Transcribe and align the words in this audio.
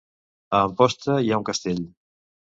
A 0.59 0.61
Amposta 0.67 1.17
hi 1.25 1.29
ha 1.31 1.37
un 1.41 1.45
castell 1.51 1.83